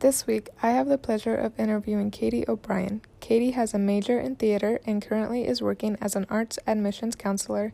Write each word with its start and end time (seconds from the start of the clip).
This 0.00 0.28
week, 0.28 0.48
I 0.62 0.70
have 0.70 0.86
the 0.86 0.96
pleasure 0.96 1.34
of 1.34 1.58
interviewing 1.58 2.12
Katie 2.12 2.44
O'Brien. 2.46 3.00
Katie 3.18 3.50
has 3.50 3.74
a 3.74 3.80
major 3.80 4.20
in 4.20 4.36
theater 4.36 4.78
and 4.86 5.02
currently 5.02 5.44
is 5.44 5.60
working 5.60 5.98
as 6.00 6.14
an 6.14 6.24
arts 6.30 6.56
admissions 6.68 7.16
counselor. 7.16 7.72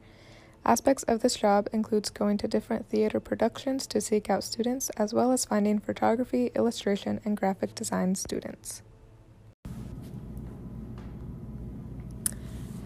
Aspects 0.65 1.03
of 1.03 1.21
this 1.21 1.37
job 1.37 1.69
includes 1.71 2.09
going 2.09 2.39
to 2.39 2.49
different 2.49 2.89
theater 2.89 3.21
productions 3.21 3.87
to 3.89 4.01
seek 4.01 4.31
out 4.31 4.43
students 4.43 4.89
as 4.97 5.13
well 5.13 5.33
as 5.33 5.45
finding 5.45 5.79
photography, 5.79 6.51
illustration, 6.55 7.21
and 7.27 7.37
graphic 7.37 7.75
design 7.75 8.15
students. 8.15 8.81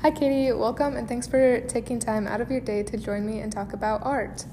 Hi 0.03 0.11
Katie, 0.11 0.51
welcome 0.51 0.97
and 0.97 1.07
thanks 1.07 1.29
for 1.29 1.61
taking 1.61 2.01
time 2.01 2.27
out 2.27 2.41
of 2.41 2.51
your 2.51 2.61
day 2.61 2.83
to 2.83 2.97
join 2.97 3.25
me 3.25 3.39
and 3.39 3.53
talk 3.53 3.73
about 3.73 4.03
art. 4.03 4.47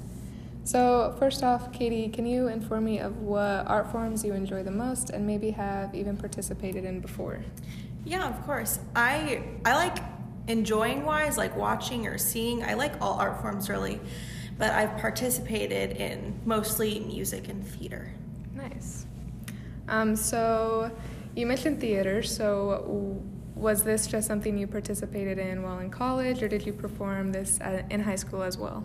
So, 0.65 1.15
first 1.19 1.43
off, 1.43 1.71
Katie, 1.71 2.09
can 2.09 2.25
you 2.25 2.47
inform 2.47 2.85
me 2.85 2.97
of 2.97 3.21
what 3.21 3.67
art 3.67 3.91
forms 3.91 4.25
you 4.25 4.33
enjoy 4.33 4.63
the 4.63 4.71
most 4.71 5.11
and 5.11 5.25
maybe 5.27 5.51
have 5.51 5.93
even 5.93 6.17
participated 6.17 6.85
in 6.85 7.01
before? 7.01 7.45
Yeah, 8.03 8.27
of 8.27 8.43
course. 8.47 8.79
I 8.95 9.43
I 9.63 9.75
like 9.75 9.97
enjoying 10.47 11.05
wise, 11.05 11.37
like 11.37 11.55
watching 11.55 12.07
or 12.07 12.17
seeing. 12.17 12.63
I 12.63 12.73
like 12.73 12.99
all 12.99 13.13
art 13.19 13.41
forms 13.41 13.69
really, 13.69 14.01
but 14.57 14.71
I've 14.71 14.97
participated 14.97 15.97
in 15.97 16.41
mostly 16.45 16.99
music 16.99 17.47
and 17.47 17.63
theater. 17.63 18.11
Nice. 18.55 19.05
Um, 19.87 20.15
so, 20.15 20.89
you 21.35 21.45
mentioned 21.45 21.79
theater. 21.79 22.23
So, 22.23 23.21
was 23.53 23.83
this 23.83 24.07
just 24.07 24.27
something 24.27 24.57
you 24.57 24.65
participated 24.65 25.37
in 25.37 25.61
while 25.61 25.77
in 25.77 25.91
college, 25.91 26.41
or 26.41 26.47
did 26.47 26.65
you 26.65 26.73
perform 26.73 27.31
this 27.33 27.59
in 27.91 28.01
high 28.01 28.15
school 28.15 28.41
as 28.41 28.57
well? 28.57 28.83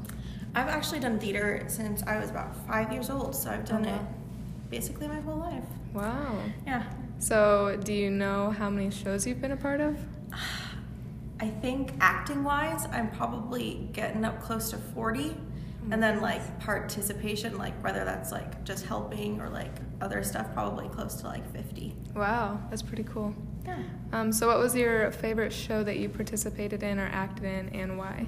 I've 0.55 0.69
actually 0.69 1.01
done 1.01 1.19
theater 1.19 1.65
since 1.69 2.03
I 2.03 2.19
was 2.19 2.31
about 2.31 2.57
five 2.67 2.93
years 2.93 3.11
old, 3.11 3.35
so 3.35 3.51
I've 3.51 3.65
done 3.65 3.87
oh, 3.87 3.91
wow. 3.91 3.97
it 3.97 4.71
basically 4.71 5.09
my 5.09 5.21
whole 5.21 5.39
life. 5.39 5.65
Wow. 5.93 6.39
Yeah. 6.67 6.85
So, 7.19 7.79
do 7.85 7.93
you 7.93 8.11
know 8.11 8.51
how 8.51 8.71
many 8.71 8.91
shows 8.91 9.27
you've 9.27 9.41
been 9.41 9.53
a 9.53 9.57
part 9.57 9.81
of? 9.81 9.97
I 11.41 11.49
think 11.49 11.93
acting 12.01 12.45
wise, 12.45 12.87
I'm 12.93 13.11
probably 13.11 13.89
getting 13.93 14.25
up 14.25 14.43
close 14.43 14.71
to 14.71 14.79
40. 14.79 15.37
And 15.91 16.03
then, 16.03 16.21
like, 16.21 16.61
participation, 16.61 17.57
like, 17.57 17.73
whether 17.83 18.05
that's 18.05 18.31
like 18.31 18.63
just 18.65 18.85
helping 18.85 19.41
or 19.41 19.49
like 19.49 19.73
other 20.01 20.23
stuff, 20.23 20.53
probably 20.53 20.89
close 20.89 21.15
to 21.17 21.27
like 21.27 21.51
50. 21.53 21.97
Wow, 22.15 22.61
that's 22.69 22.83
pretty 22.83 23.03
cool. 23.05 23.35
Yeah. 23.65 23.83
Um, 24.13 24.31
so, 24.31 24.47
what 24.47 24.59
was 24.59 24.77
your 24.77 25.11
favorite 25.11 25.53
show 25.53 25.83
that 25.83 25.97
you 25.99 26.09
participated 26.09 26.83
in 26.83 26.99
or 26.99 27.07
acted 27.07 27.45
in, 27.45 27.69
and 27.71 27.99
why? 27.99 28.27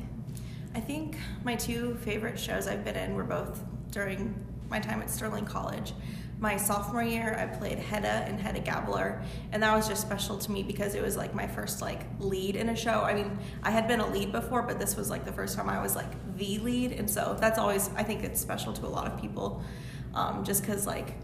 I 0.74 0.80
think 0.80 1.16
my 1.44 1.54
two 1.54 1.96
favorite 1.96 2.38
shows 2.38 2.66
I've 2.66 2.84
been 2.84 2.96
in 2.96 3.14
were 3.14 3.24
both 3.24 3.62
during 3.90 4.34
my 4.70 4.80
time 4.80 5.02
at 5.02 5.10
Sterling 5.10 5.44
College. 5.44 5.92
My 6.38 6.56
sophomore 6.56 7.04
year, 7.04 7.36
I 7.38 7.46
played 7.46 7.78
Hedda 7.78 8.26
in 8.28 8.38
Hedda 8.38 8.60
Gabler, 8.60 9.22
and 9.52 9.62
that 9.62 9.76
was 9.76 9.86
just 9.86 10.00
special 10.00 10.38
to 10.38 10.50
me 10.50 10.62
because 10.62 10.94
it 10.94 11.02
was 11.02 11.16
like 11.16 11.34
my 11.34 11.46
first 11.46 11.82
like 11.82 12.00
lead 12.18 12.56
in 12.56 12.70
a 12.70 12.74
show. 12.76 13.02
I 13.02 13.14
mean, 13.14 13.38
I 13.62 13.70
had 13.70 13.86
been 13.86 14.00
a 14.00 14.10
lead 14.10 14.32
before, 14.32 14.62
but 14.62 14.78
this 14.78 14.96
was 14.96 15.10
like 15.10 15.24
the 15.24 15.32
first 15.32 15.56
time 15.56 15.68
I 15.68 15.80
was 15.80 15.94
like 15.94 16.10
the 16.36 16.58
lead, 16.58 16.92
and 16.92 17.08
so 17.08 17.36
that's 17.38 17.58
always 17.58 17.90
I 17.94 18.02
think 18.02 18.24
it's 18.24 18.40
special 18.40 18.72
to 18.72 18.86
a 18.86 18.88
lot 18.88 19.06
of 19.06 19.20
people, 19.20 19.62
um, 20.14 20.42
just 20.42 20.62
because 20.62 20.86
like 20.86 21.14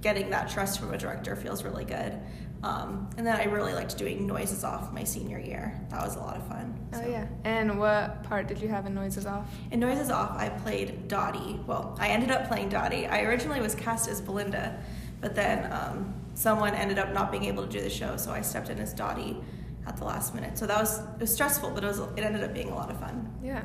getting 0.00 0.30
that 0.30 0.48
trust 0.48 0.78
from 0.78 0.94
a 0.94 0.98
director 0.98 1.34
feels 1.34 1.64
really 1.64 1.84
good. 1.84 2.20
Um, 2.62 3.08
and 3.16 3.26
then 3.26 3.36
I 3.36 3.44
really 3.44 3.72
liked 3.72 3.96
doing 3.96 4.26
Noises 4.26 4.64
Off 4.64 4.92
my 4.92 5.04
senior 5.04 5.38
year. 5.38 5.80
That 5.90 6.02
was 6.04 6.16
a 6.16 6.18
lot 6.18 6.36
of 6.36 6.46
fun. 6.48 6.76
So. 6.92 7.02
Oh, 7.04 7.08
yeah. 7.08 7.26
And 7.44 7.78
what 7.78 8.24
part 8.24 8.48
did 8.48 8.60
you 8.60 8.68
have 8.68 8.84
in 8.86 8.94
Noises 8.94 9.26
Off? 9.26 9.48
In 9.70 9.78
Noises 9.78 10.10
Off, 10.10 10.32
I 10.36 10.48
played 10.48 11.06
Dottie. 11.06 11.60
Well, 11.66 11.96
I 12.00 12.08
ended 12.08 12.30
up 12.30 12.48
playing 12.48 12.68
Dottie. 12.70 13.06
I 13.06 13.22
originally 13.22 13.60
was 13.60 13.74
cast 13.74 14.08
as 14.08 14.20
Belinda, 14.20 14.82
but 15.20 15.36
then 15.36 15.72
um, 15.72 16.14
someone 16.34 16.74
ended 16.74 16.98
up 16.98 17.12
not 17.12 17.30
being 17.30 17.44
able 17.44 17.64
to 17.64 17.68
do 17.68 17.80
the 17.80 17.90
show, 17.90 18.16
so 18.16 18.32
I 18.32 18.40
stepped 18.40 18.70
in 18.70 18.78
as 18.78 18.92
Dottie 18.92 19.36
at 19.86 19.96
the 19.96 20.04
last 20.04 20.34
minute. 20.34 20.58
So 20.58 20.66
that 20.66 20.78
was 20.80 20.98
it 20.98 21.20
was 21.20 21.32
stressful, 21.32 21.70
but 21.70 21.84
it 21.84 21.86
was 21.86 22.00
it 22.00 22.20
ended 22.20 22.42
up 22.42 22.54
being 22.54 22.70
a 22.70 22.74
lot 22.74 22.90
of 22.90 22.98
fun. 22.98 23.32
Yeah. 23.42 23.62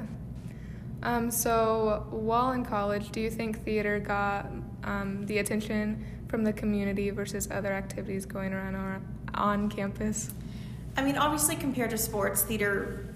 Um, 1.04 1.30
so 1.30 2.08
while 2.10 2.52
in 2.54 2.66
college, 2.66 3.12
do 3.12 3.20
you 3.20 3.30
think 3.30 3.64
theater 3.64 4.00
got 4.00 4.50
um, 4.84 5.26
the 5.26 5.40
attention 5.40 6.06
from 6.30 6.44
the 6.44 6.54
community 6.54 7.10
versus 7.10 7.50
other 7.52 7.74
activities 7.74 8.26
going 8.26 8.54
around 8.54 8.76
on, 8.76 9.18
on 9.36 9.70
campus? 9.70 10.32
I 10.96 11.04
mean, 11.04 11.18
obviously, 11.18 11.56
compared 11.56 11.90
to 11.90 11.98
sports, 11.98 12.44
theater 12.44 13.14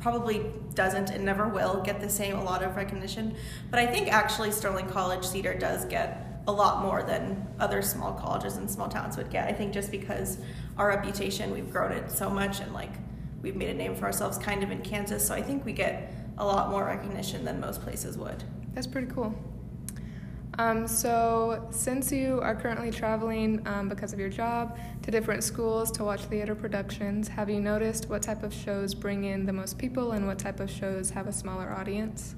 probably 0.00 0.46
doesn't 0.74 1.10
and 1.10 1.24
never 1.24 1.46
will 1.46 1.82
get 1.82 2.00
the 2.00 2.08
same 2.08 2.36
a 2.36 2.42
lot 2.42 2.62
of 2.62 2.74
recognition. 2.74 3.36
But 3.70 3.80
I 3.80 3.86
think 3.86 4.08
actually 4.08 4.50
Sterling 4.50 4.88
College 4.88 5.26
theater 5.26 5.54
does 5.54 5.84
get 5.84 6.42
a 6.46 6.52
lot 6.52 6.82
more 6.82 7.02
than 7.02 7.46
other 7.60 7.82
small 7.82 8.14
colleges 8.14 8.56
and 8.56 8.70
small 8.70 8.88
towns 8.88 9.18
would 9.18 9.30
get. 9.30 9.46
I 9.46 9.52
think 9.52 9.74
just 9.74 9.90
because 9.90 10.38
our 10.78 10.88
reputation, 10.88 11.50
we've 11.50 11.70
grown 11.70 11.92
it 11.92 12.10
so 12.10 12.30
much 12.30 12.60
and 12.60 12.72
like 12.72 12.92
we've 13.42 13.56
made 13.56 13.68
a 13.68 13.74
name 13.74 13.94
for 13.94 14.06
ourselves 14.06 14.38
kind 14.38 14.62
of 14.62 14.70
in 14.70 14.80
Kansas. 14.80 15.26
So 15.26 15.34
I 15.34 15.42
think 15.42 15.66
we 15.66 15.74
get 15.74 16.14
a 16.40 16.44
lot 16.44 16.70
more 16.70 16.84
recognition 16.84 17.44
than 17.44 17.60
most 17.60 17.82
places 17.82 18.18
would. 18.18 18.42
That's 18.74 18.86
pretty 18.86 19.08
cool. 19.08 19.34
Um, 20.58 20.88
so, 20.88 21.68
since 21.70 22.10
you 22.10 22.40
are 22.42 22.54
currently 22.54 22.90
traveling 22.90 23.62
um, 23.66 23.88
because 23.88 24.12
of 24.12 24.18
your 24.18 24.28
job 24.28 24.78
to 25.02 25.10
different 25.10 25.44
schools 25.44 25.90
to 25.92 26.04
watch 26.04 26.22
theater 26.22 26.54
productions, 26.54 27.28
have 27.28 27.48
you 27.48 27.60
noticed 27.60 28.08
what 28.08 28.22
type 28.22 28.42
of 28.42 28.52
shows 28.52 28.92
bring 28.92 29.24
in 29.24 29.46
the 29.46 29.52
most 29.52 29.78
people 29.78 30.12
and 30.12 30.26
what 30.26 30.38
type 30.38 30.60
of 30.60 30.70
shows 30.70 31.10
have 31.10 31.28
a 31.28 31.32
smaller 31.32 31.70
audience? 31.70 32.34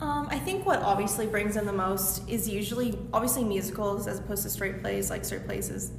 Um, 0.00 0.28
I 0.30 0.38
think 0.38 0.64
what 0.64 0.80
obviously 0.80 1.26
brings 1.26 1.56
in 1.56 1.66
the 1.66 1.72
most 1.72 2.28
is 2.28 2.48
usually 2.48 2.98
obviously 3.12 3.44
musicals 3.44 4.06
as 4.06 4.18
opposed 4.18 4.42
to 4.44 4.50
straight 4.50 4.80
plays. 4.80 5.10
Like 5.10 5.24
straight 5.24 5.46
plays 5.46 5.70
is 5.70 5.92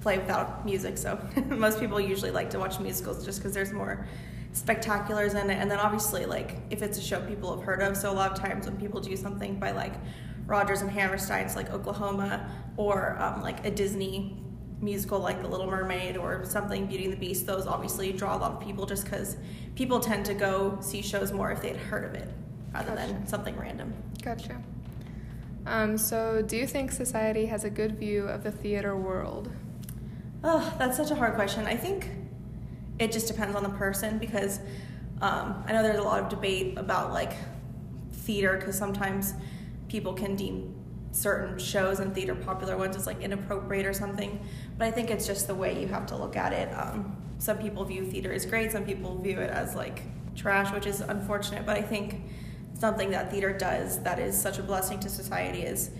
play 0.00 0.18
without 0.18 0.64
music, 0.64 0.98
so 0.98 1.18
most 1.48 1.80
people 1.80 2.00
usually 2.00 2.30
like 2.30 2.50
to 2.50 2.58
watch 2.58 2.80
musicals 2.80 3.24
just 3.24 3.38
because 3.38 3.52
there's 3.52 3.72
more 3.72 4.06
spectaculars 4.56 5.34
in 5.40 5.50
it. 5.50 5.56
And 5.56 5.70
then 5.70 5.78
obviously, 5.78 6.24
like 6.26 6.56
if 6.70 6.82
it's 6.82 6.98
a 6.98 7.02
show 7.02 7.20
people 7.20 7.54
have 7.54 7.64
heard 7.64 7.82
of, 7.82 7.96
so 7.96 8.10
a 8.10 8.14
lot 8.14 8.32
of 8.32 8.38
times 8.38 8.66
when 8.66 8.76
people 8.76 9.00
do 9.00 9.16
something 9.16 9.58
by 9.58 9.72
like 9.72 9.94
Rodgers 10.46 10.80
and 10.80 10.90
Hammerstein's 10.90 11.56
like 11.56 11.70
Oklahoma 11.72 12.50
or 12.76 13.16
um, 13.20 13.42
like 13.42 13.66
a 13.66 13.70
Disney 13.70 14.42
musical 14.80 15.18
like 15.18 15.40
The 15.42 15.48
Little 15.48 15.66
Mermaid 15.66 16.16
or 16.16 16.44
something 16.44 16.86
Beauty 16.86 17.04
and 17.04 17.12
the 17.12 17.18
Beast, 17.18 17.46
those 17.46 17.66
obviously 17.66 18.12
draw 18.12 18.36
a 18.36 18.38
lot 18.38 18.52
of 18.52 18.60
people 18.60 18.86
just 18.86 19.04
because 19.04 19.36
people 19.74 20.00
tend 20.00 20.24
to 20.26 20.34
go 20.34 20.78
see 20.80 21.02
shows 21.02 21.32
more 21.32 21.50
if 21.50 21.62
they'd 21.62 21.76
heard 21.76 22.04
of 22.04 22.14
it 22.14 22.28
rather 22.72 22.94
gotcha. 22.94 23.12
than 23.12 23.26
something 23.26 23.56
random. 23.56 23.92
Gotcha. 24.22 24.62
Um, 25.66 25.98
so, 25.98 26.42
do 26.42 26.56
you 26.56 26.66
think 26.66 26.92
society 26.92 27.46
has 27.46 27.64
a 27.64 27.70
good 27.70 27.98
view 27.98 28.26
of 28.28 28.44
the 28.44 28.52
theater 28.52 28.96
world? 28.96 29.50
Oh, 30.44 30.72
that's 30.78 30.96
such 30.96 31.10
a 31.10 31.16
hard 31.16 31.34
question. 31.34 31.66
I 31.66 31.74
think 31.74 32.08
it 32.98 33.12
just 33.12 33.26
depends 33.26 33.54
on 33.54 33.62
the 33.62 33.68
person 33.70 34.18
because 34.18 34.60
um, 35.20 35.64
I 35.66 35.72
know 35.72 35.82
there's 35.82 35.98
a 35.98 36.02
lot 36.02 36.22
of 36.22 36.28
debate 36.28 36.78
about 36.78 37.12
like 37.12 37.32
theater 38.12 38.56
because 38.56 38.76
sometimes 38.76 39.34
people 39.88 40.12
can 40.12 40.36
deem 40.36 40.74
certain 41.12 41.58
shows 41.58 42.00
and 42.00 42.14
theater 42.14 42.34
popular 42.34 42.76
ones 42.76 42.96
as 42.96 43.06
like 43.06 43.22
inappropriate 43.22 43.86
or 43.86 43.92
something 43.94 44.38
but 44.76 44.86
i 44.86 44.90
think 44.90 45.10
it's 45.10 45.26
just 45.26 45.46
the 45.46 45.54
way 45.54 45.80
you 45.80 45.86
have 45.88 46.04
to 46.04 46.14
look 46.14 46.36
at 46.36 46.52
it. 46.52 46.68
Um, 46.74 47.16
some 47.38 47.56
people 47.56 47.84
view 47.84 48.04
theater 48.04 48.32
as 48.32 48.44
great 48.44 48.72
some 48.72 48.84
people 48.84 49.16
view 49.18 49.38
it 49.40 49.50
as 49.50 49.74
like 49.74 50.02
trash 50.34 50.72
which 50.72 50.86
is 50.86 51.00
unfortunate 51.00 51.64
but 51.64 51.76
i 51.76 51.80
think 51.80 52.20
something 52.78 53.10
that 53.10 53.30
theater 53.30 53.56
does 53.56 54.02
that 54.02 54.18
is 54.18 54.38
such 54.38 54.58
a 54.58 54.62
blessing 54.62 55.00
to 55.00 55.08
society 55.08 55.62
is 55.62 55.90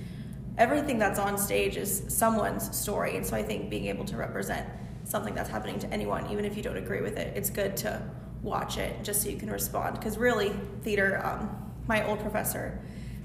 everything 0.58 0.98
that's 0.98 1.18
on 1.18 1.38
stage 1.38 1.78
is 1.78 2.04
someone's 2.08 2.76
story 2.76 3.16
and 3.16 3.24
so 3.24 3.34
i 3.34 3.42
think 3.42 3.70
being 3.70 3.86
able 3.86 4.04
to 4.04 4.16
represent 4.16 4.66
something 5.06 5.34
that's 5.34 5.48
happening 5.48 5.78
to 5.78 5.90
anyone 5.92 6.30
even 6.30 6.44
if 6.44 6.56
you 6.56 6.62
don't 6.62 6.76
agree 6.76 7.00
with 7.00 7.16
it 7.16 7.34
it's 7.36 7.48
good 7.48 7.76
to 7.76 8.02
watch 8.42 8.76
it 8.76 9.02
just 9.02 9.22
so 9.22 9.28
you 9.28 9.36
can 9.36 9.50
respond 9.50 9.96
because 9.98 10.18
really 10.18 10.50
theater 10.82 11.24
um, 11.24 11.48
my 11.88 12.06
old 12.06 12.20
professor 12.20 12.80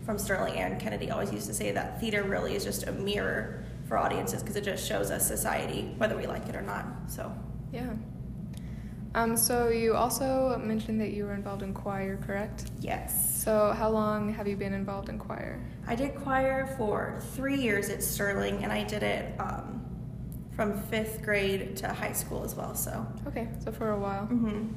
from 0.05 0.17
Sterling 0.17 0.57
Aaron 0.57 0.79
Kennedy 0.79 1.11
always 1.11 1.31
used 1.31 1.47
to 1.47 1.53
say 1.53 1.71
that 1.71 1.99
theater 1.99 2.23
really 2.23 2.55
is 2.55 2.63
just 2.63 2.87
a 2.87 2.91
mirror 2.91 3.63
for 3.87 3.97
audiences 3.97 4.41
because 4.41 4.55
it 4.55 4.63
just 4.63 4.87
shows 4.87 5.11
us 5.11 5.27
society 5.27 5.93
whether 5.97 6.15
we 6.15 6.25
like 6.25 6.47
it 6.47 6.55
or 6.55 6.61
not. 6.61 6.85
So 7.07 7.31
yeah. 7.71 7.93
Um, 9.13 9.35
so 9.35 9.67
you 9.67 9.93
also 9.93 10.57
mentioned 10.63 11.01
that 11.01 11.11
you 11.11 11.25
were 11.25 11.33
involved 11.33 11.63
in 11.63 11.73
choir, 11.73 12.17
correct? 12.17 12.71
Yes. 12.79 13.43
So 13.43 13.73
how 13.73 13.89
long 13.89 14.33
have 14.33 14.47
you 14.47 14.55
been 14.55 14.73
involved 14.73 15.09
in 15.09 15.19
choir? 15.19 15.59
I 15.85 15.95
did 15.95 16.15
choir 16.15 16.73
for 16.77 17.21
three 17.33 17.61
years 17.61 17.89
at 17.89 18.01
Sterling, 18.01 18.63
and 18.63 18.71
I 18.71 18.83
did 18.83 19.03
it 19.03 19.37
um, 19.37 19.80
from 20.55 20.81
fifth 20.83 21.21
grade 21.21 21.75
to 21.77 21.87
high 21.87 22.11
school 22.11 22.43
as 22.43 22.55
well. 22.55 22.75
So 22.75 23.05
okay, 23.27 23.47
so 23.63 23.71
for 23.71 23.91
a 23.91 23.99
while. 23.99 24.23
Mm-hmm. 24.23 24.67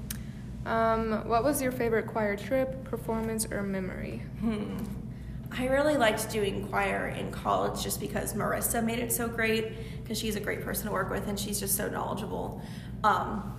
Um, 0.67 1.29
what 1.29 1.45
was 1.45 1.61
your 1.61 1.73
favorite 1.73 2.07
choir 2.07 2.37
trip, 2.37 2.85
performance, 2.85 3.47
or 3.51 3.63
memory? 3.63 4.23
Hmm. 4.41 4.79
I 5.57 5.67
really 5.67 5.97
liked 5.97 6.31
doing 6.31 6.67
choir 6.69 7.09
in 7.09 7.31
college 7.31 7.83
just 7.83 8.01
because 8.01 8.33
Marissa 8.33 8.83
made 8.83 8.99
it 8.99 9.13
so 9.13 9.29
great 9.29 10.03
because 10.03 10.19
she's 10.19 10.37
a 10.37 10.41
great 10.41 10.63
person 10.63 10.87
to 10.87 10.93
work 10.93 11.11
with 11.11 11.29
and 11.29 11.39
she's 11.39 11.61
just 11.61 11.77
so 11.77 11.89
knowledgeable. 11.89 12.61
Um, 13.05 13.53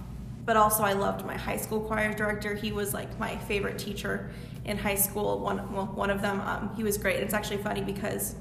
but 0.46 0.58
also, 0.58 0.84
I 0.84 0.94
loved 0.94 1.26
my 1.26 1.36
high 1.36 1.58
school 1.58 1.80
choir 1.80 2.14
director. 2.14 2.54
He 2.54 2.72
was 2.72 2.94
like 2.94 3.18
my 3.20 3.36
favorite 3.36 3.80
teacher 3.80 4.30
in 4.66 4.78
high 4.78 4.96
school. 4.96 5.40
One, 5.40 5.74
well, 5.74 5.86
one 5.88 6.10
of 6.10 6.22
them, 6.22 6.42
um, 6.42 6.72
he 6.76 6.84
was 6.84 6.98
great. 6.98 7.22
It's 7.22 7.34
actually 7.34 7.58
funny 7.58 7.82
because 7.82 8.36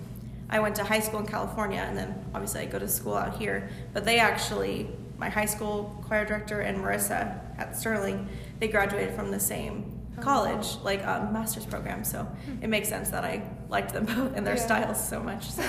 I 0.50 0.61
went 0.61 0.76
to 0.76 0.85
high 0.85 1.00
school 1.00 1.20
in 1.20 1.26
California, 1.26 1.81
and 1.81 1.96
then 1.96 2.14
obviously 2.35 2.61
I 2.61 2.67
go 2.67 2.79
to 2.79 2.88
school 2.88 3.14
out 3.14 3.37
here. 3.38 3.69
But 3.93 4.05
they 4.05 4.19
actually, 4.19 4.88
my 5.19 5.29
high 5.29 5.46
school 5.46 6.02
choir 6.06 6.25
director 6.25 6.61
and 6.61 6.79
Marissa 6.79 7.38
at 7.58 7.76
Sterling, 7.76 8.29
they 8.61 8.69
graduated 8.69 9.14
from 9.14 9.31
the 9.31 9.41
same 9.41 9.91
Oh, 10.17 10.23
college, 10.23 10.76
like 10.85 11.05
um, 11.05 11.32
master's 11.32 11.67
program. 11.67 12.05
So 12.05 12.25
it 12.62 12.69
makes 12.69 12.88
sense 12.88 13.11
that 13.11 13.25
I 13.25 13.43
liked 13.69 13.93
them 13.93 14.05
both 14.05 14.37
and 14.37 14.46
their 14.46 14.55
Yeah. 14.55 14.61
styles 14.67 15.08
so 15.08 15.20
much. 15.20 15.50
So 15.50 15.62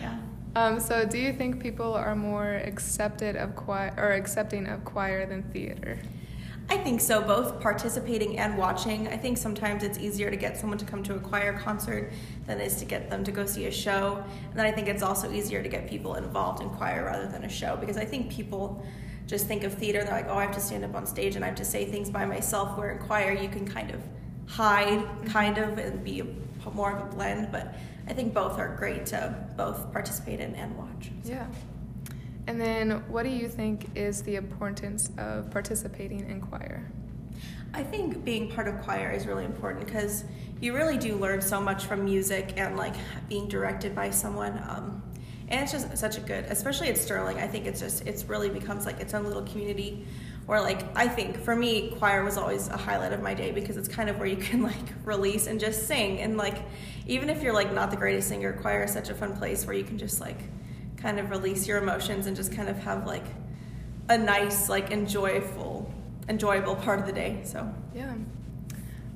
yeah. 0.00 0.16
Um, 0.56 0.80
so, 0.80 1.04
do 1.04 1.18
you 1.18 1.34
think 1.34 1.60
people 1.60 1.92
are 1.92 2.16
more 2.16 2.54
accepted 2.54 3.36
of 3.36 3.54
choir 3.54 3.92
or 3.98 4.12
accepting 4.12 4.66
of 4.66 4.82
choir 4.84 5.26
than 5.26 5.42
theater? 5.52 5.98
I 6.70 6.76
think 6.76 7.00
so, 7.00 7.22
both 7.22 7.60
participating 7.60 8.38
and 8.38 8.58
watching. 8.58 9.08
I 9.08 9.16
think 9.16 9.38
sometimes 9.38 9.82
it's 9.82 9.98
easier 9.98 10.30
to 10.30 10.36
get 10.36 10.58
someone 10.58 10.78
to 10.78 10.84
come 10.84 11.02
to 11.04 11.14
a 11.14 11.18
choir 11.18 11.58
concert 11.58 12.12
than 12.46 12.60
it 12.60 12.66
is 12.66 12.76
to 12.76 12.84
get 12.84 13.08
them 13.08 13.24
to 13.24 13.32
go 13.32 13.46
see 13.46 13.66
a 13.66 13.70
show. 13.70 14.22
And 14.50 14.58
then 14.58 14.66
I 14.66 14.72
think 14.72 14.86
it's 14.86 15.02
also 15.02 15.32
easier 15.32 15.62
to 15.62 15.68
get 15.68 15.88
people 15.88 16.16
involved 16.16 16.62
in 16.62 16.68
choir 16.70 17.06
rather 17.06 17.26
than 17.26 17.44
a 17.44 17.48
show 17.48 17.76
because 17.76 17.96
I 17.96 18.04
think 18.04 18.30
people 18.30 18.84
just 19.26 19.46
think 19.46 19.64
of 19.64 19.74
theater, 19.74 20.02
they're 20.04 20.12
like, 20.12 20.28
oh, 20.28 20.36
I 20.36 20.42
have 20.42 20.54
to 20.54 20.60
stand 20.60 20.84
up 20.84 20.94
on 20.94 21.06
stage 21.06 21.36
and 21.36 21.44
I 21.44 21.48
have 21.48 21.56
to 21.56 21.64
say 21.64 21.84
things 21.84 22.10
by 22.10 22.24
myself, 22.24 22.76
where 22.76 22.90
in 22.90 22.98
choir 22.98 23.32
you 23.32 23.48
can 23.48 23.66
kind 23.66 23.90
of 23.90 24.00
hide, 24.46 25.06
kind 25.26 25.58
of, 25.58 25.78
and 25.78 26.02
be 26.02 26.22
more 26.74 26.92
of 26.92 27.06
a 27.06 27.14
blend. 27.14 27.52
But 27.52 27.74
I 28.06 28.14
think 28.14 28.32
both 28.34 28.58
are 28.58 28.74
great 28.76 29.06
to 29.06 29.34
both 29.56 29.92
participate 29.92 30.40
in 30.40 30.54
and 30.54 30.76
watch. 30.76 31.10
Yeah. 31.24 31.46
And 32.48 32.58
then, 32.58 33.02
what 33.08 33.24
do 33.24 33.28
you 33.28 33.46
think 33.46 33.90
is 33.94 34.22
the 34.22 34.36
importance 34.36 35.10
of 35.18 35.50
participating 35.50 36.20
in 36.30 36.40
choir? 36.40 36.90
I 37.74 37.82
think 37.82 38.24
being 38.24 38.50
part 38.50 38.66
of 38.66 38.80
choir 38.80 39.10
is 39.10 39.26
really 39.26 39.44
important 39.44 39.84
because 39.84 40.24
you 40.58 40.74
really 40.74 40.96
do 40.96 41.16
learn 41.16 41.42
so 41.42 41.60
much 41.60 41.84
from 41.84 42.06
music 42.06 42.54
and 42.56 42.74
like 42.74 42.94
being 43.28 43.48
directed 43.48 43.94
by 43.94 44.08
someone. 44.08 44.64
Um, 44.66 45.02
and 45.48 45.60
it's 45.60 45.72
just 45.72 45.98
such 45.98 46.16
a 46.16 46.20
good, 46.20 46.46
especially 46.46 46.88
at 46.88 46.96
Sterling. 46.96 47.36
I 47.36 47.46
think 47.46 47.66
it's 47.66 47.80
just 47.80 48.06
it's 48.06 48.24
really 48.24 48.48
becomes 48.48 48.86
like 48.86 48.98
its 48.98 49.12
own 49.12 49.24
little 49.24 49.44
community. 49.44 50.06
Or 50.46 50.58
like 50.58 50.86
I 50.96 51.06
think 51.06 51.36
for 51.36 51.54
me, 51.54 51.90
choir 51.98 52.24
was 52.24 52.38
always 52.38 52.68
a 52.68 52.78
highlight 52.78 53.12
of 53.12 53.20
my 53.20 53.34
day 53.34 53.50
because 53.52 53.76
it's 53.76 53.88
kind 53.88 54.08
of 54.08 54.16
where 54.16 54.26
you 54.26 54.38
can 54.38 54.62
like 54.72 54.94
release 55.04 55.48
and 55.48 55.60
just 55.60 55.86
sing. 55.86 56.20
And 56.20 56.38
like 56.38 56.62
even 57.06 57.28
if 57.28 57.42
you're 57.42 57.52
like 57.52 57.74
not 57.74 57.90
the 57.90 57.98
greatest 57.98 58.26
singer, 58.26 58.54
choir 58.54 58.84
is 58.84 58.92
such 58.94 59.10
a 59.10 59.14
fun 59.14 59.36
place 59.36 59.66
where 59.66 59.76
you 59.76 59.84
can 59.84 59.98
just 59.98 60.18
like 60.18 60.38
kind 61.00 61.18
of 61.18 61.30
release 61.30 61.66
your 61.66 61.78
emotions 61.78 62.26
and 62.26 62.36
just 62.36 62.52
kind 62.52 62.68
of 62.68 62.78
have 62.78 63.06
like 63.06 63.24
a 64.08 64.18
nice 64.18 64.68
like 64.68 64.90
enjoyable 64.90 65.92
enjoyable 66.28 66.76
part 66.76 67.00
of 67.00 67.06
the 67.06 67.12
day. 67.12 67.40
So 67.44 67.72
Yeah. 67.94 68.14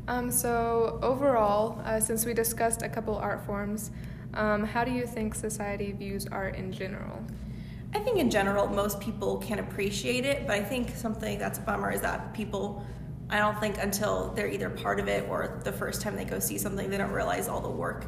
Um, 0.09 0.33
so, 0.33 0.99
overall, 1.01 1.81
uh, 1.85 2.01
since 2.01 2.27
we 2.27 2.35
discussed 2.35 2.83
a 2.83 2.89
couple 2.89 3.17
art 3.17 3.47
forms, 3.47 3.93
um, 4.35 4.65
how 4.65 4.83
do 4.83 4.91
you 4.91 5.07
think 5.07 5.35
society 5.35 5.93
views 5.93 6.27
art 6.27 6.57
in 6.57 6.73
general? 6.73 7.25
I 7.95 8.01
think 8.01 8.19
in 8.19 8.29
general, 8.29 8.67
most 8.67 8.99
people 8.99 9.37
can 9.37 9.61
appreciate 9.61 10.25
it, 10.25 10.47
but 10.47 10.57
I 10.57 10.65
think 10.65 10.91
something 10.97 11.39
that's 11.39 11.59
a 11.59 11.63
bummer 11.63 11.93
is 11.93 12.01
that 12.01 12.35
people, 12.35 12.85
I 13.31 13.39
don't 13.39 13.61
think 13.61 13.79
until 13.79 14.33
they're 14.35 14.49
either 14.49 14.71
part 14.71 14.99
of 14.99 15.07
it 15.07 15.29
or 15.29 15.61
the 15.63 15.73
first 15.73 16.01
time 16.01 16.17
they 16.17 16.25
go 16.25 16.41
see 16.41 16.59
something, 16.59 16.91
they 16.91 16.97
don't 16.97 17.13
realize 17.13 17.47
all 17.47 17.61
the 17.61 17.71
work 17.71 18.07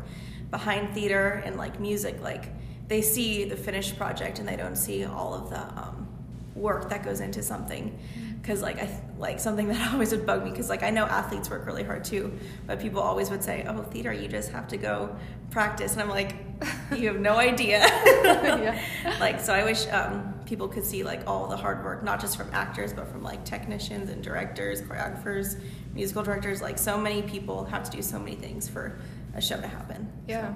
behind 0.51 0.95
theater 0.95 1.43
and 1.45 1.57
like 1.57 1.79
music. 1.79 2.21
Like 2.21 2.47
they 2.89 3.03
see 3.03 3.45
the 3.45 3.57
finished 3.57 3.97
project 3.97 4.39
and 4.39 4.49
they 4.49 4.57
don't 4.57 4.77
see 4.77 5.05
all 5.05 5.35
of 5.35 5.51
the 5.51 5.61
um, 5.61 6.09
work 6.55 6.89
that 6.91 7.05
goes 7.05 7.21
into 7.21 7.43
something. 7.43 7.99
Because 8.41 8.61
like 8.61 8.79
I 8.79 9.01
like 9.19 9.41
something 9.41 9.69
that 9.69 9.93
always 9.93 10.11
would 10.13 10.27
bug 10.27 10.45
me 10.45 10.51
because 10.51 10.69
like 10.69 10.83
I 10.83 10.91
know 10.91 11.05
athletes 11.05 11.49
work 11.49 11.67
really 11.67 11.83
hard 11.83 12.05
too, 12.05 12.39
but 12.67 12.79
people 12.79 13.01
always 13.01 13.31
would 13.31 13.43
say, 13.43 13.65
"Oh, 13.67 13.83
theater, 13.85 14.13
you 14.13 14.29
just 14.29 14.51
have 14.51 14.69
to 14.69 14.77
go 14.77 15.17
practice," 15.51 15.95
and 15.95 16.03
I'm 16.03 16.11
like, 16.11 16.37
"You 16.97 17.09
have 17.09 17.21
no 17.21 17.37
idea." 17.37 17.81
Yeah. 18.25 18.79
Like 19.21 19.41
so, 19.41 19.53
I 19.55 19.65
wish 19.65 19.87
um, 19.89 20.35
people 20.45 20.69
could 20.69 20.85
see 20.85 21.03
like 21.03 21.27
all 21.27 21.47
the 21.47 21.57
hard 21.57 21.85
work, 21.85 22.03
not 22.03 22.21
just 22.21 22.37
from 22.37 22.49
actors, 22.53 22.93
but 22.93 23.09
from 23.09 23.23
like 23.23 23.45
technicians 23.45 24.11
and 24.11 24.23
directors, 24.23 24.81
choreographers, 24.83 25.59
musical 25.95 26.23
directors. 26.23 26.61
Like 26.61 26.79
so 26.79 26.99
many 26.99 27.23
people 27.23 27.65
have 27.65 27.85
to 27.85 27.91
do 27.91 28.03
so 28.03 28.19
many 28.19 28.37
things 28.37 28.69
for 28.69 28.99
a 29.35 29.41
show 29.41 29.61
to 29.61 29.67
happen. 29.67 30.11
Yeah. 30.29 30.53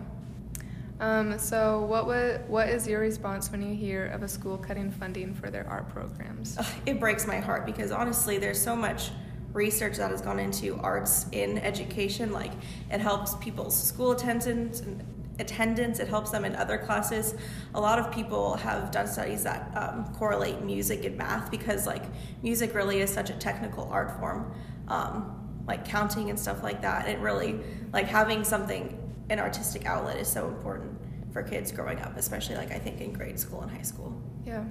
Um, 1.01 1.39
so, 1.39 1.85
what 1.85 2.07
wa- 2.07 2.39
what 2.49 2.69
is 2.69 2.89
your 2.89 3.01
response 3.01 3.53
when 3.53 3.63
you 3.63 3.75
hear 3.75 4.07
of 4.07 4.23
a 4.23 4.29
school 4.29 4.59
cutting 4.59 4.91
funding 4.91 5.33
for 5.33 5.51
their 5.51 5.67
art 5.69 5.89
programs? 5.91 6.59
It 6.87 6.99
breaks 6.99 7.27
my 7.27 7.39
heart 7.39 7.67
because 7.67 7.93
honestly, 7.93 8.39
there's 8.39 8.61
so 8.61 8.75
much 8.75 9.11
research 9.53 9.97
that 9.97 10.11
has 10.11 10.21
gone 10.21 10.39
into 10.39 10.77
arts 10.77 11.27
in 11.33 11.59
education. 11.59 12.33
Like 12.33 12.53
it 12.91 13.01
helps 13.01 13.35
people's 13.37 13.81
school 13.81 14.13
attendance 14.13 14.81
and 14.81 15.05
attendance. 15.39 16.01
It 16.01 16.09
helps 16.09 16.31
them 16.31 16.45
in 16.45 16.57
other 16.57 16.79
classes. 16.79 17.35
A 17.75 17.81
lot 17.81 17.99
of 18.01 18.11
people 18.11 18.57
have 18.57 18.91
done 18.91 19.07
studies 19.07 19.45
that 19.45 19.71
um, 19.77 20.13
correlate 20.15 20.63
music 20.63 21.05
and 21.05 21.17
math 21.17 21.51
because 21.51 21.87
like 21.87 22.05
music 22.43 22.75
really 22.75 23.01
is 23.01 23.13
such 23.13 23.31
a 23.31 23.35
technical 23.35 23.89
art 23.91 24.19
form. 24.19 24.53
Um, 24.89 25.35
like 25.69 25.85
counting 25.85 26.31
and 26.31 26.41
stuff 26.41 26.63
like 26.63 26.81
that. 26.81 27.07
It 27.09 27.19
really 27.19 27.61
like 27.93 28.07
having 28.07 28.43
something 28.43 28.98
an 29.31 29.39
artistic 29.39 29.87
outlet 29.87 30.17
is 30.17 30.29
so 30.29 30.47
important 30.49 30.99
for 31.33 31.43
kids 31.43 31.71
growing 31.73 31.99
up, 32.01 32.17
especially 32.17 32.57
like 32.57 32.73
I 32.73 32.79
think 32.79 33.01
in 33.01 33.13
grade 33.13 33.39
school 33.39 33.61
and 33.61 33.71
high 33.71 33.83
school. 33.83 34.21
Yeah. 34.47 34.65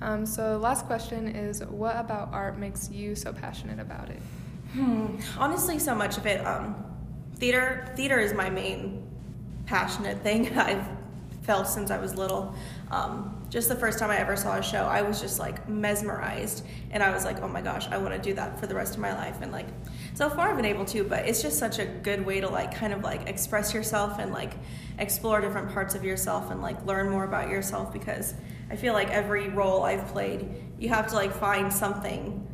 Um, 0.00 0.26
so, 0.26 0.58
last 0.58 0.86
question 0.86 1.28
is 1.28 1.64
what 1.64 1.96
about 1.96 2.32
art 2.32 2.58
makes 2.58 2.90
you 2.90 3.14
so 3.14 3.32
passionate 3.32 3.78
about 3.78 4.10
it? 4.10 4.20
Hmm. 4.72 5.16
Honestly, 5.38 5.78
so 5.78 5.94
much 5.94 6.18
of 6.18 6.26
it. 6.26 6.44
Um, 6.44 6.84
theater. 7.36 7.92
Theater 7.96 8.18
is 8.18 8.34
my 8.34 8.50
main 8.50 9.08
passionate 9.66 10.22
thing 10.22 10.48
I've 10.58 10.86
felt 11.42 11.66
since 11.66 11.90
I 11.90 11.98
was 11.98 12.14
little. 12.14 12.54
Um, 12.90 13.46
just 13.50 13.68
the 13.68 13.76
first 13.76 13.98
time 13.98 14.10
I 14.10 14.18
ever 14.18 14.36
saw 14.36 14.56
a 14.56 14.62
show, 14.62 14.84
I 14.84 15.02
was 15.02 15.20
just 15.20 15.38
like 15.38 15.68
mesmerized, 15.68 16.64
and 16.90 17.02
I 17.02 17.10
was 17.10 17.24
like, 17.24 17.42
"Oh 17.42 17.48
my 17.48 17.60
gosh, 17.60 17.88
I 17.88 17.98
want 17.98 18.14
to 18.14 18.20
do 18.20 18.34
that 18.34 18.58
for 18.58 18.66
the 18.66 18.74
rest 18.74 18.94
of 18.94 19.00
my 19.00 19.14
life." 19.14 19.42
And 19.42 19.52
like, 19.52 19.66
so 20.14 20.30
far 20.30 20.50
I've 20.50 20.56
been 20.56 20.64
able 20.64 20.84
to, 20.86 21.04
but 21.04 21.26
it's 21.26 21.42
just 21.42 21.58
such 21.58 21.78
a 21.78 21.86
good 21.86 22.24
way 22.24 22.40
to 22.40 22.48
like 22.48 22.74
kind 22.74 22.92
of 22.92 23.02
like 23.02 23.28
express 23.28 23.74
yourself 23.74 24.18
and 24.18 24.32
like 24.32 24.54
explore 24.98 25.40
different 25.40 25.72
parts 25.72 25.94
of 25.94 26.04
yourself 26.04 26.50
and 26.50 26.62
like 26.62 26.84
learn 26.86 27.10
more 27.10 27.24
about 27.24 27.48
yourself 27.48 27.92
because 27.92 28.34
I 28.70 28.76
feel 28.76 28.92
like 28.92 29.10
every 29.10 29.48
role 29.48 29.82
I've 29.82 30.06
played, 30.08 30.48
you 30.78 30.88
have 30.88 31.08
to 31.08 31.14
like 31.14 31.32
find 31.32 31.72
something 31.72 32.46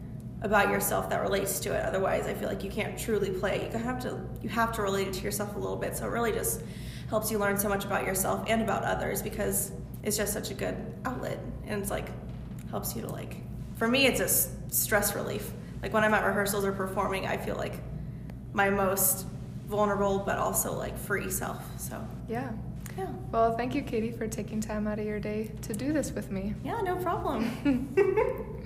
about 0.43 0.71
yourself 0.71 1.11
that 1.11 1.21
relates 1.21 1.59
to 1.61 1.75
it. 1.75 1.85
Otherwise, 1.85 2.27
I 2.27 2.35
feel 2.35 2.49
like 2.49 2.63
you 2.63 2.71
can't 2.71 2.99
truly 2.99 3.31
play. 3.31 3.69
You 3.73 3.79
have 3.79 4.01
to 4.03 4.21
you 4.43 4.49
have 4.49 4.73
to 4.73 4.83
relate 4.83 5.09
it 5.09 5.15
to 5.15 5.23
yourself 5.23 5.55
a 5.57 5.59
little 5.59 5.77
bit. 5.77 5.97
So 5.97 6.07
it 6.07 6.11
really 6.11 6.33
just 6.33 6.63
helps 7.09 7.31
you 7.31 7.39
learn 7.39 7.59
so 7.59 7.69
much 7.69 7.85
about 7.85 8.05
yourself 8.07 8.45
and 8.49 8.63
about 8.63 8.85
others 8.85 9.23
because 9.23 9.73
it's 10.03 10.17
just 10.17 10.33
such 10.33 10.51
a 10.51 10.55
good 10.55 10.77
outlet 11.05 11.39
and 11.67 11.81
it's 11.83 11.91
like 11.91 12.07
helps 12.71 12.95
you 12.95 13.03
to 13.03 13.09
like 13.09 13.37
for 13.77 13.89
me 13.89 14.07
it's 14.07 14.21
a 14.21 14.25
s- 14.25 14.51
stress 14.69 15.15
relief. 15.15 15.51
Like 15.83 15.93
when 15.93 16.05
I'm 16.05 16.13
at 16.15 16.25
rehearsals 16.25 16.65
or 16.65 16.73
performing, 16.73 17.27
I 17.27 17.37
feel 17.37 17.57
like 17.57 17.75
my 18.53 18.69
most 18.71 19.27
vulnerable 19.69 20.19
but 20.21 20.39
also 20.39 20.73
like 20.77 20.99
free 20.99 21.31
self. 21.31 21.63
So, 21.81 22.03
Yeah. 22.29 22.51
yeah. 22.97 23.07
Well, 23.31 23.57
thank 23.57 23.75
you, 23.75 23.83
Katie, 23.83 24.11
for 24.11 24.27
taking 24.27 24.61
time 24.61 24.87
out 24.89 24.99
of 24.99 25.07
your 25.07 25.21
day 25.21 25.53
to 25.63 25.73
do 25.75 25.93
this 25.93 26.11
with 26.13 26.31
me. 26.33 26.55
Yeah, 26.65 26.81
no 26.83 26.97
problem. 26.97 27.95